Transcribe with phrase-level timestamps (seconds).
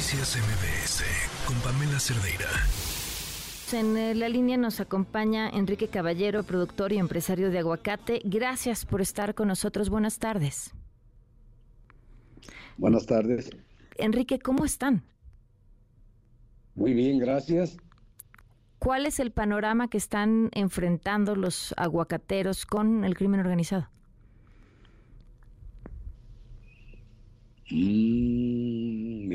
[0.00, 1.04] Noticias MBS
[1.46, 2.48] con Pamela Cerdeira.
[3.70, 8.22] En eh, la línea nos acompaña Enrique Caballero, productor y empresario de aguacate.
[8.24, 9.90] Gracias por estar con nosotros.
[9.90, 10.72] Buenas tardes.
[12.78, 13.50] Buenas tardes.
[13.98, 15.02] Enrique, ¿cómo están?
[16.74, 17.76] Muy bien, gracias.
[18.78, 23.90] ¿Cuál es el panorama que están enfrentando los aguacateros con el crimen organizado?
[27.70, 28.59] Mm,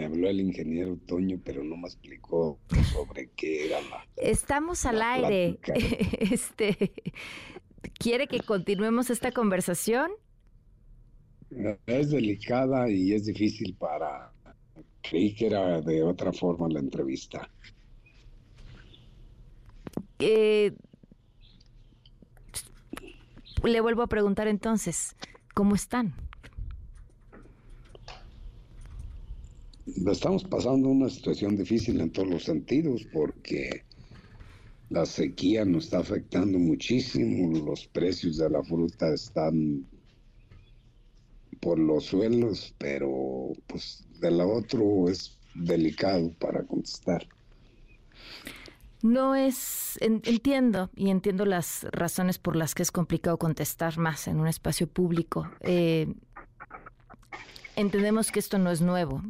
[0.05, 2.59] habló el ingeniero Toño, pero no me explicó
[2.93, 4.07] sobre qué era la.
[4.17, 5.59] Estamos al aire.
[6.19, 6.91] Este,
[7.99, 10.11] ¿Quiere que continuemos esta conversación?
[11.85, 14.31] Es delicada y es difícil para.
[15.01, 17.49] Creí que era de otra forma la entrevista.
[20.19, 20.73] Eh,
[23.63, 25.15] le vuelvo a preguntar entonces,
[25.53, 26.15] ¿cómo están?
[29.85, 33.83] Estamos pasando una situación difícil en todos los sentidos porque
[34.89, 39.85] la sequía nos está afectando muchísimo, los precios de la fruta están
[41.59, 47.27] por los suelos, pero pues de la otro es delicado para contestar.
[49.01, 54.39] No es, entiendo y entiendo las razones por las que es complicado contestar más en
[54.39, 55.49] un espacio público.
[55.61, 56.13] Eh,
[57.75, 59.21] entendemos que esto no es nuevo,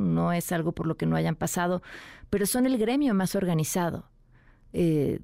[0.00, 0.32] ¿no?
[0.32, 1.82] es algo por lo que no hayan pasado,
[2.30, 4.08] pero son el gremio más organizado.
[4.72, 5.20] Eh,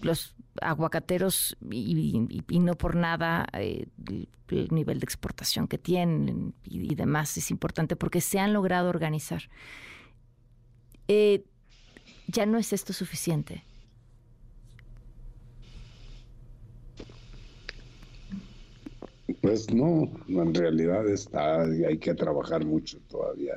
[0.00, 2.28] los aguacateros, y,
[2.60, 3.86] no por nada, eh,
[4.48, 9.42] el, nivel de exportación que tienen y, demás es importante porque se han logrado organizar.
[11.08, 11.44] Eh,
[12.28, 13.64] ya no es esto suficiente.
[19.40, 23.54] Pues no, en realidad está, hay que trabajar mucho todavía.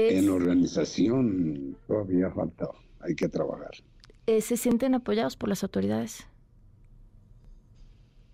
[0.00, 2.68] En organización todavía falta,
[3.00, 3.72] hay que trabajar.
[4.26, 6.24] Eh, ¿Se sienten apoyados por las autoridades?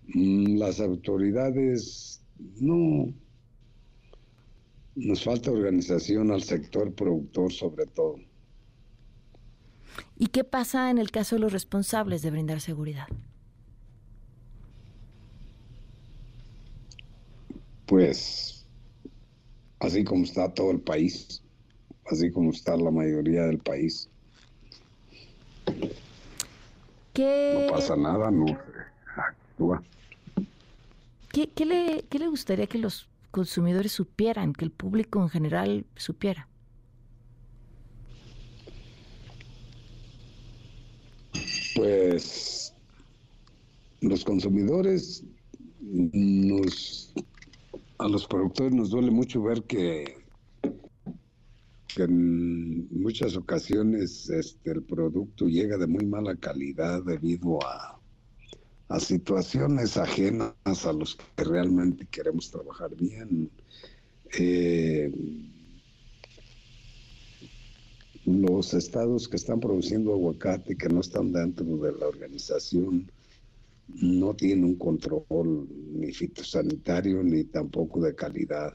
[0.07, 2.21] Mm, las autoridades
[2.59, 3.11] no.
[4.95, 8.17] Nos falta organización al sector productor sobre todo.
[10.19, 13.07] ¿Y qué pasa en el caso de los responsables de brindar seguridad?
[17.87, 18.67] Pues
[19.79, 21.41] así como está todo el país,
[22.05, 24.09] así como está la mayoría del país.
[27.13, 27.65] ¿Qué...
[27.67, 28.45] No pasa nada, no
[29.15, 29.83] actúa.
[31.31, 35.85] ¿Qué, qué, le, ¿Qué le gustaría que los consumidores supieran, que el público en general
[35.95, 36.47] supiera?
[41.75, 42.73] Pues
[43.99, 45.23] los consumidores
[45.81, 47.13] nos
[47.97, 50.24] a los productores nos duele mucho ver que
[51.95, 57.99] que en muchas ocasiones este, el producto llega de muy mala calidad debido a,
[58.89, 60.53] a situaciones ajenas
[60.85, 63.49] a los que realmente queremos trabajar bien.
[64.37, 65.11] Eh,
[68.25, 73.09] los estados que están produciendo aguacate, que no están dentro de la organización,
[73.87, 78.73] no tienen un control ni fitosanitario ni tampoco de calidad.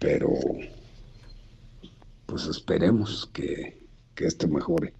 [0.00, 0.34] Pero
[2.32, 3.78] pues esperemos que,
[4.16, 4.94] esto mejore.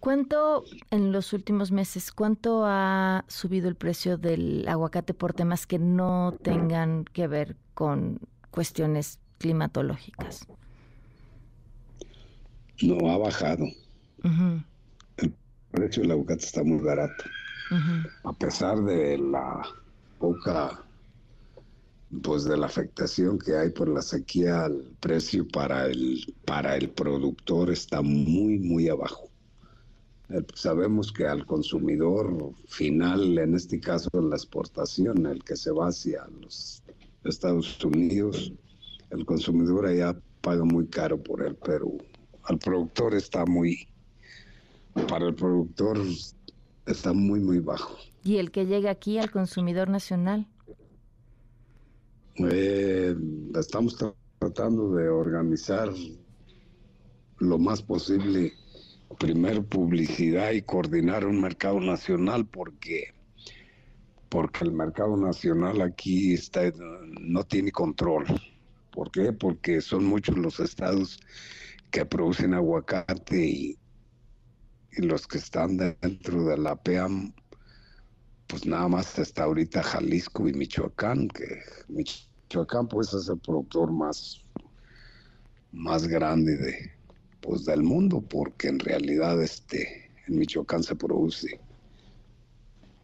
[0.00, 5.78] ¿Cuánto en los últimos meses, cuánto ha subido el precio del aguacate por temas que
[5.78, 8.20] no tengan que ver con
[8.50, 10.46] cuestiones climatológicas?
[12.82, 13.64] No, ha bajado.
[15.16, 15.34] El
[15.70, 17.24] precio del aguacate está muy barato.
[18.24, 19.62] A pesar de la
[20.18, 20.84] poca
[22.22, 26.90] pues de la afectación que hay por la sequía, el precio para el, para el
[26.90, 29.28] productor está muy, muy abajo.
[30.30, 35.88] Eh, sabemos que al consumidor final, en este caso la exportación, el que se va
[35.88, 36.82] hacia los
[37.24, 38.52] Estados Unidos,
[39.10, 41.92] el consumidor allá paga muy caro por él, pero
[42.44, 43.88] al productor está muy,
[45.08, 45.98] para el productor
[46.86, 47.96] está muy, muy bajo.
[48.24, 50.46] ¿Y el que llega aquí al consumidor nacional?
[52.40, 53.16] Eh,
[53.58, 53.96] estamos
[54.38, 55.92] tratando de organizar
[57.38, 58.52] lo más posible,
[59.18, 63.14] primero publicidad y coordinar un mercado nacional porque
[64.28, 66.70] porque el mercado nacional aquí está
[67.20, 68.26] no tiene control.
[68.92, 69.32] ¿Por qué?
[69.32, 71.18] Porque son muchos los estados
[71.90, 73.78] que producen aguacate y,
[74.98, 77.32] los que están dentro de la PEAM,
[78.48, 81.62] pues nada más está ahorita Jalisco y Michoacán, que
[82.88, 84.40] pues es el productor más,
[85.72, 86.90] más grande de,
[87.40, 91.60] pues, del mundo, porque en realidad este, en Michoacán se produce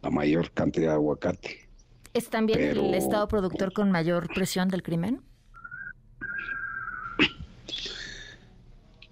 [0.01, 1.69] la mayor cantidad de aguacate.
[2.13, 5.21] ¿Es también el estado productor con mayor presión del crimen?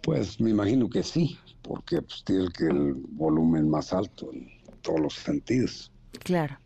[0.01, 4.49] Pues me imagino que sí, porque pues, tiene el volumen más alto en
[4.81, 5.91] todos los sentidos.
[6.23, 6.57] Claro.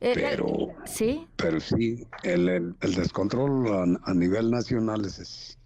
[0.00, 1.26] Eh, pero, ¿sí?
[1.36, 5.58] pero sí, el, descontrol a, nivel nacional es,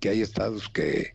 [0.00, 1.14] que hay estados que,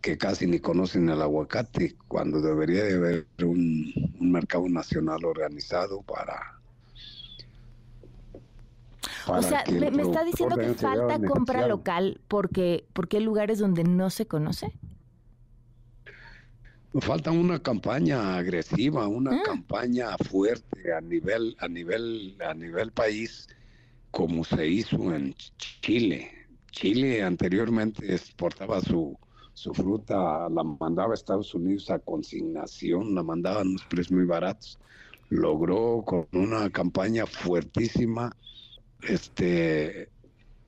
[0.00, 6.60] que casi ni conocen el aguacate, cuando debería de haber un, mercado nacional organizado para...
[9.26, 14.10] o sea, me, está diciendo que falta compra local porque, porque hay lugares donde no
[14.10, 14.72] se conoce.
[17.00, 19.42] Falta una campaña agresiva, una ah.
[19.44, 23.48] campaña fuerte a nivel, a nivel, a nivel país,
[24.12, 25.34] como se hizo en
[25.80, 26.30] Chile.
[26.70, 29.18] Chile anteriormente exportaba su,
[29.54, 34.26] su fruta, la mandaba a Estados Unidos a consignación, la mandaba a unos precios muy
[34.26, 34.78] baratos.
[35.30, 38.36] Logró con una campaña fuertísima
[39.02, 40.10] este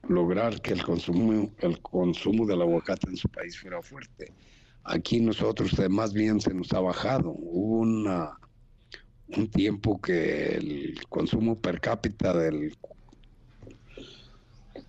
[0.08, 4.32] lograr que el consumo el consumo del aguacate en su país fuera fuerte.
[4.88, 7.31] Aquí nosotros eh, más bien se nos ha bajado.
[7.31, 8.38] Hubo una,
[9.37, 12.73] un tiempo que el consumo per cápita del,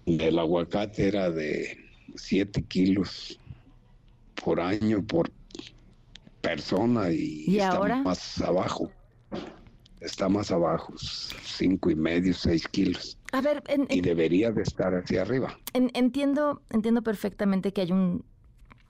[0.06, 1.78] del aguacate era de
[2.16, 3.40] 7 kilos
[4.44, 5.32] por año por
[6.42, 8.92] persona y, está más abajo.
[10.00, 13.18] Está más abajo, cinco y medio, seis kilos.
[13.32, 15.58] A ver, y debería de estar hacia arriba.
[15.74, 18.24] entiendo, entiendo perfectamente que hay un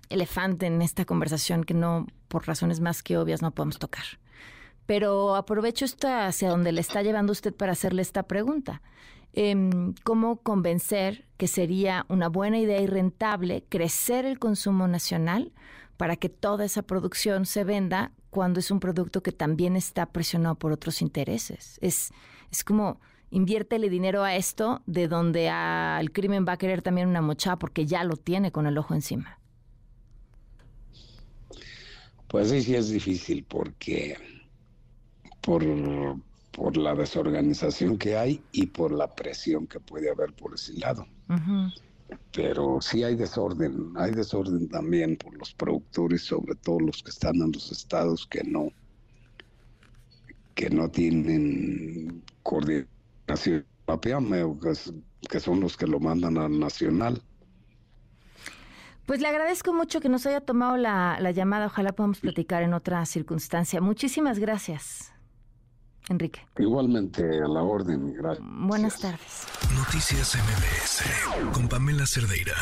[0.09, 4.03] elefante en esta conversación que no, por razones más que obvias, no podemos tocar.
[4.85, 8.81] Pero aprovecho esta hacia donde le está llevando usted para hacerle esta pregunta.
[9.33, 15.51] Em, ¿Cómo convencer que sería una buena idea y rentable crecer el consumo nacional
[15.97, 20.55] para que toda esa producción se venda cuando es un producto que también está presionado
[20.55, 21.77] por otros intereses?
[21.81, 22.11] Es,
[22.49, 22.99] es como
[23.29, 27.85] inviértele dinero a esto de donde al crimen va a querer también una mochada porque
[27.85, 29.37] ya lo tiene con el ojo encima.
[32.27, 34.17] Pues sí, sí es difícil porque
[35.41, 35.63] por,
[36.51, 41.07] por la desorganización que hay y por la presión que puede haber por ese lado.
[42.33, 47.35] Pero sí hay desorden, hay desorden también por los productores, sobre todo los que están
[47.35, 48.69] en los estados que no
[50.55, 53.65] que no tienen coordinación
[55.29, 57.21] que son los que lo mandan al nacional.
[59.07, 61.67] Pues le agradezco mucho que nos haya tomado la, llamada.
[61.67, 63.79] Ojalá podamos platicar en otra circunstancia.
[63.79, 65.13] Muchísimas gracias,
[66.09, 66.45] Enrique.
[66.57, 68.13] Igualmente, a la orden.
[68.13, 68.45] Gracias.
[68.45, 69.47] Buenas tardes.
[69.73, 72.53] Noticias MBS con Pamela Cerdeira.